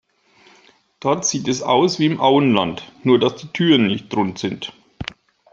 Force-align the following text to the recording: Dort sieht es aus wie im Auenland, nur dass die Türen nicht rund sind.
Dort 0.99 1.25
sieht 1.27 1.47
es 1.47 1.61
aus 1.61 1.99
wie 1.99 2.07
im 2.07 2.19
Auenland, 2.19 2.91
nur 3.03 3.19
dass 3.19 3.35
die 3.35 3.49
Türen 3.49 3.85
nicht 3.85 4.11
rund 4.17 4.39
sind. 4.39 4.73